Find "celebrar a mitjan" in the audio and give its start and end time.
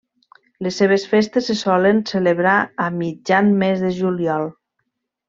2.13-3.53